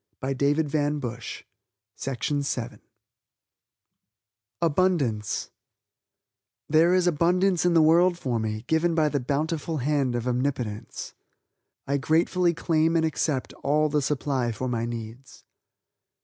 ABUNDANCE 0.23 1.43
(See 1.95 2.09
also 2.09 2.79
Abundance, 4.63 5.43
page 5.43 5.51
11) 6.69 6.69
"There 6.79 6.95
is 6.95 7.05
abundance 7.05 7.65
in 7.67 7.75
the 7.75 7.83
world 7.83 8.17
for 8.17 8.39
me 8.39 8.63
given 8.63 8.95
by 8.95 9.09
the 9.09 9.19
bountiful 9.19 9.77
hand 9.77 10.15
of 10.15 10.27
Omnipotence. 10.27 11.13
I 11.85 11.97
gratefully 11.99 12.55
claim 12.55 12.95
and 12.95 13.05
accept 13.05 13.53
all 13.63 13.89
the 13.89 14.01
supply 14.01 14.51
for 14.51 14.67
my 14.67 14.85
needs." 14.87 15.45